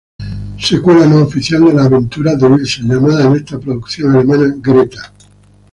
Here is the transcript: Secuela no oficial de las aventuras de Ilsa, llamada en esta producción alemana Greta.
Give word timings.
Secuela 0.57 1.05
no 1.05 1.17
oficial 1.21 1.63
de 1.65 1.73
las 1.73 1.85
aventuras 1.85 2.39
de 2.39 2.47
Ilsa, 2.47 2.81
llamada 2.81 3.23
en 3.27 3.35
esta 3.35 3.59
producción 3.59 4.15
alemana 4.15 4.51
Greta. 4.57 5.13